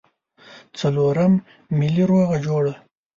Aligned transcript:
څلورم 0.79 1.33
ملي 1.77 2.03
روغه 2.11 2.37
جوړه. 2.45 2.73